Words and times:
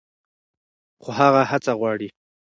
خو 1.01 1.09
هڅه 1.49 1.73
غواړي. 1.79 2.09